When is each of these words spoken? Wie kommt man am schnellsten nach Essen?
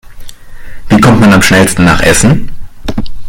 Wie 0.89 0.99
kommt 0.99 1.19
man 1.21 1.31
am 1.31 1.43
schnellsten 1.43 1.83
nach 1.85 2.01
Essen? 2.01 2.49